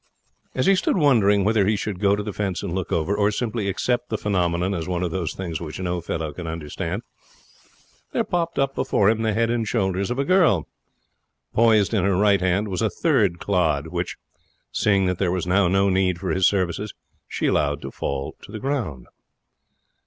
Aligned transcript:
As 0.55 0.65
he 0.65 0.73
stood 0.73 0.97
wondering 0.97 1.43
whether 1.43 1.67
he 1.67 1.75
should 1.75 1.99
go 1.99 2.15
to 2.15 2.23
the 2.23 2.33
fence 2.33 2.63
and 2.63 2.73
look 2.73 2.91
over, 2.91 3.15
or 3.15 3.29
simply 3.29 3.69
accept 3.69 4.09
the 4.09 4.17
phenomenon 4.17 4.73
as 4.73 4.87
one 4.87 5.03
of 5.03 5.11
those 5.11 5.35
things 5.35 5.61
which 5.61 5.79
no 5.79 6.01
fellow 6.01 6.33
can 6.33 6.47
understand, 6.47 7.03
there 8.11 8.23
popped 8.23 8.57
up 8.57 8.73
before 8.73 9.11
him 9.11 9.21
the 9.21 9.35
head 9.35 9.51
and 9.51 9.67
shoulders 9.67 10.09
of 10.09 10.17
a 10.17 10.25
girl. 10.25 10.67
Poised 11.53 11.93
in 11.93 12.03
her 12.03 12.17
right 12.17 12.41
hand 12.41 12.67
was 12.67 12.81
a 12.81 12.89
third 12.89 13.37
clod, 13.37 13.89
which, 13.89 14.17
seeing 14.71 15.05
that 15.05 15.19
there 15.19 15.31
was 15.31 15.45
now 15.45 15.67
no 15.67 15.87
need 15.87 16.17
for 16.19 16.31
its 16.31 16.47
services, 16.47 16.95
she 17.27 17.45
allowed 17.45 17.79
to 17.83 17.91
fall 17.91 18.33
to 18.41 18.51
the 18.51 18.57
ground. 18.59 19.05